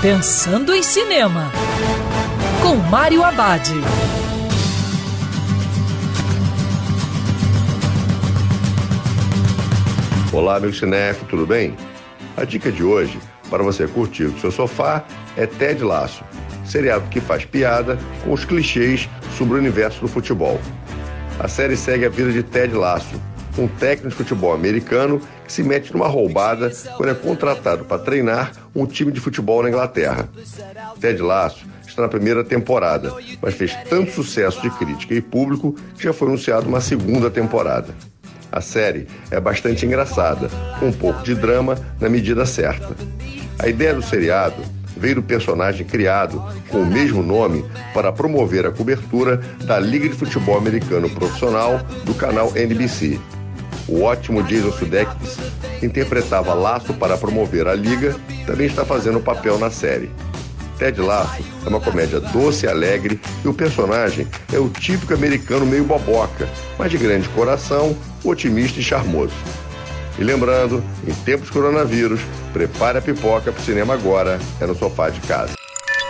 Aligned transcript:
Pensando 0.00 0.72
em 0.72 0.80
Cinema, 0.80 1.50
com 2.62 2.76
Mário 2.76 3.24
Abad. 3.24 3.68
Olá, 10.32 10.60
meu 10.60 10.72
cinef, 10.72 11.24
tudo 11.24 11.44
bem? 11.44 11.76
A 12.36 12.44
dica 12.44 12.70
de 12.70 12.84
hoje, 12.84 13.18
para 13.50 13.64
você 13.64 13.88
curtir 13.88 14.26
o 14.26 14.38
seu 14.38 14.52
sofá, 14.52 15.04
é 15.36 15.46
Ted 15.46 15.82
Laço, 15.82 16.22
seriado 16.64 17.08
que 17.08 17.20
faz 17.20 17.44
piada 17.44 17.98
com 18.22 18.32
os 18.32 18.44
clichês 18.44 19.08
sobre 19.36 19.56
o 19.56 19.58
universo 19.58 20.00
do 20.00 20.06
futebol. 20.06 20.60
A 21.40 21.48
série 21.48 21.76
segue 21.76 22.06
a 22.06 22.08
vida 22.08 22.30
de 22.30 22.44
Ted 22.44 22.72
Laço, 22.72 23.20
um 23.58 23.66
técnico 23.66 24.08
de 24.10 24.14
futebol 24.14 24.54
americano 24.54 25.20
que 25.44 25.52
se 25.52 25.62
mete 25.62 25.92
numa 25.92 26.08
roubada 26.08 26.70
quando 26.96 27.10
é 27.10 27.14
contratado 27.14 27.84
para 27.84 27.98
treinar 27.98 28.52
um 28.74 28.86
time 28.86 29.10
de 29.10 29.20
futebol 29.20 29.62
na 29.62 29.68
Inglaterra. 29.68 30.28
Ted 31.00 31.20
Lasso 31.20 31.66
está 31.86 32.02
na 32.02 32.08
primeira 32.08 32.44
temporada, 32.44 33.12
mas 33.42 33.54
fez 33.54 33.74
tanto 33.88 34.12
sucesso 34.12 34.62
de 34.62 34.70
crítica 34.70 35.14
e 35.14 35.20
público 35.20 35.74
que 35.96 36.04
já 36.04 36.12
foi 36.12 36.28
anunciado 36.28 36.68
uma 36.68 36.80
segunda 36.80 37.30
temporada. 37.30 37.94
A 38.50 38.60
série 38.60 39.06
é 39.30 39.38
bastante 39.38 39.84
engraçada, 39.84 40.48
com 40.78 40.86
um 40.86 40.92
pouco 40.92 41.22
de 41.22 41.34
drama 41.34 41.76
na 42.00 42.08
medida 42.08 42.46
certa. 42.46 42.96
A 43.58 43.68
ideia 43.68 43.92
do 43.92 44.02
seriado 44.02 44.62
veio 44.96 45.16
do 45.16 45.22
personagem 45.22 45.86
criado 45.86 46.42
com 46.68 46.82
o 46.82 46.86
mesmo 46.86 47.22
nome 47.22 47.64
para 47.92 48.12
promover 48.12 48.66
a 48.66 48.72
cobertura 48.72 49.36
da 49.64 49.78
Liga 49.78 50.08
de 50.08 50.14
Futebol 50.14 50.56
Americano 50.56 51.10
Profissional 51.10 51.78
do 52.04 52.14
canal 52.14 52.52
NBC. 52.56 53.18
O 53.88 54.02
ótimo 54.02 54.42
Jason 54.42 54.70
Sudeikis, 54.72 55.38
que 55.80 55.86
interpretava 55.86 56.52
Laço 56.52 56.92
para 56.94 57.16
promover 57.16 57.66
a 57.66 57.74
liga, 57.74 58.14
também 58.46 58.66
está 58.66 58.84
fazendo 58.84 59.18
papel 59.18 59.58
na 59.58 59.70
série. 59.70 60.10
Ted 60.78 61.00
Laço 61.00 61.42
é 61.64 61.68
uma 61.68 61.80
comédia 61.80 62.20
doce 62.20 62.66
e 62.66 62.68
alegre 62.68 63.18
e 63.44 63.48
o 63.48 63.54
personagem 63.54 64.28
é 64.52 64.58
o 64.58 64.68
típico 64.68 65.14
americano 65.14 65.66
meio 65.66 65.84
boboca, 65.84 66.48
mas 66.78 66.90
de 66.90 66.98
grande 66.98 67.28
coração, 67.30 67.96
otimista 68.22 68.78
e 68.78 68.82
charmoso. 68.82 69.34
E 70.18 70.24
lembrando, 70.24 70.82
em 71.06 71.14
tempos 71.24 71.48
coronavírus, 71.50 72.20
prepare 72.52 72.98
a 72.98 73.02
pipoca 73.02 73.50
para 73.50 73.60
o 73.60 73.64
cinema 73.64 73.94
agora, 73.94 74.38
é 74.60 74.66
no 74.66 74.74
sofá 74.74 75.10
de 75.10 75.20
casa. 75.20 75.57